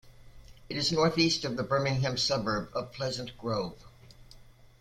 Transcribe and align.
It 0.67 0.77
is 0.77 0.91
northeast 0.91 1.45
of 1.45 1.57
the 1.57 1.61
Birmingham 1.63 2.17
suburb 2.17 2.71
of 2.73 2.91
Pleasant 2.91 3.37
Grove. 3.37 3.85